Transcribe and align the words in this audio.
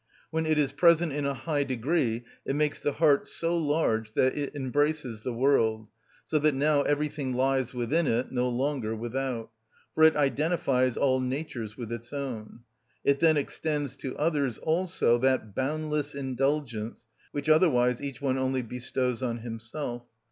When 0.31 0.47
it 0.47 0.57
is 0.57 0.71
present 0.71 1.13
in 1.13 1.27
a 1.27 1.35
high 1.35 1.63
degree 1.63 2.23
it 2.43 2.55
makes 2.55 2.79
the 2.81 2.93
heart 2.93 3.27
so 3.27 3.55
large 3.55 4.13
that 4.13 4.35
it 4.35 4.55
embraces 4.55 5.21
the 5.21 5.31
world, 5.31 5.89
so 6.25 6.39
that 6.39 6.55
now 6.55 6.81
everything 6.81 7.35
lies 7.35 7.75
within 7.75 8.07
it, 8.07 8.31
no 8.31 8.49
longer 8.49 8.95
without; 8.95 9.51
for 9.93 10.03
it 10.03 10.15
identifies 10.15 10.97
all 10.97 11.19
natures 11.19 11.77
with 11.77 11.91
its 11.93 12.11
own. 12.13 12.61
It 13.03 13.19
then 13.19 13.37
extends 13.37 13.95
to 13.97 14.17
others 14.17 14.57
also 14.57 15.19
that 15.19 15.53
boundless 15.53 16.15
indulgence 16.15 17.05
which 17.31 17.47
otherwise 17.47 18.01
each 18.01 18.19
one 18.23 18.39
only 18.39 18.63
bestows 18.63 19.21
on 19.21 19.41
himself. 19.41 20.03